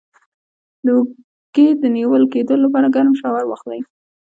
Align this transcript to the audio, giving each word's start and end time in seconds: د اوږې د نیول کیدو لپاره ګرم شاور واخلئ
د 0.85 0.87
اوږې 0.95 1.67
د 1.81 1.83
نیول 1.97 2.23
کیدو 2.33 2.53
لپاره 2.63 2.93
ګرم 2.95 3.13
شاور 3.21 3.43
واخلئ 3.47 3.79